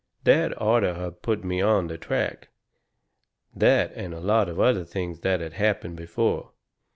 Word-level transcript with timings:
That 0.23 0.59
orter 0.59 0.87
of 0.87 1.21
put 1.21 1.43
me 1.43 1.61
on 1.61 1.85
the 1.85 1.95
track, 1.99 2.49
that 3.55 3.91
and 3.93 4.15
a 4.15 4.19
lot 4.19 4.49
of 4.49 4.59
other 4.59 4.83
things 4.83 5.19
that 5.19 5.41
had 5.41 5.53
happened 5.53 5.95
before. 5.95 6.53